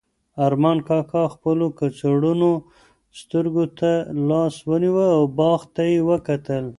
ارمان 0.45 0.77
کاکا 0.87 1.23
خپلو 1.33 1.67
کڅوړنو 1.77 2.53
سترګو 3.19 3.65
ته 3.79 3.91
لاس 4.29 4.55
ونیو 4.69 4.99
او 5.15 5.23
باغ 5.37 5.59
ته 5.73 5.83
یې 5.91 5.97
وکتل. 6.09 6.65